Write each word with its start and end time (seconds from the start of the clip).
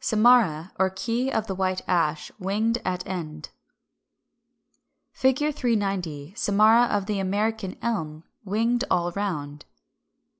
Samara 0.00 0.72
or 0.76 0.90
key 0.90 1.30
of 1.30 1.46
the 1.46 1.54
White 1.54 1.80
Ash, 1.86 2.32
winged 2.40 2.78
at 2.84 3.06
end. 3.06 3.50
390. 5.14 6.34
Samara 6.34 6.86
of 6.86 7.06
the 7.06 7.20
American 7.20 7.76
Elm, 7.80 8.24
winged 8.44 8.82
all 8.90 9.12
round. 9.12 9.66